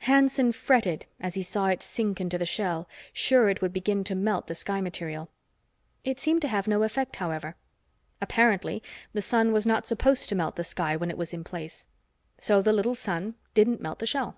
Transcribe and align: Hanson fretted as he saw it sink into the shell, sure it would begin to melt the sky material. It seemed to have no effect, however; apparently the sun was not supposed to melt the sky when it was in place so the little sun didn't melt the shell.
Hanson 0.00 0.52
fretted 0.52 1.06
as 1.18 1.34
he 1.34 1.40
saw 1.40 1.68
it 1.68 1.82
sink 1.82 2.20
into 2.20 2.36
the 2.36 2.44
shell, 2.44 2.86
sure 3.10 3.48
it 3.48 3.62
would 3.62 3.72
begin 3.72 4.04
to 4.04 4.14
melt 4.14 4.46
the 4.46 4.54
sky 4.54 4.82
material. 4.82 5.30
It 6.04 6.20
seemed 6.20 6.42
to 6.42 6.48
have 6.48 6.68
no 6.68 6.82
effect, 6.82 7.16
however; 7.16 7.56
apparently 8.20 8.82
the 9.14 9.22
sun 9.22 9.50
was 9.50 9.64
not 9.64 9.86
supposed 9.86 10.28
to 10.28 10.34
melt 10.34 10.56
the 10.56 10.62
sky 10.64 10.94
when 10.94 11.08
it 11.10 11.16
was 11.16 11.32
in 11.32 11.42
place 11.42 11.86
so 12.38 12.60
the 12.60 12.74
little 12.74 12.94
sun 12.94 13.36
didn't 13.54 13.80
melt 13.80 13.98
the 13.98 14.06
shell. 14.06 14.36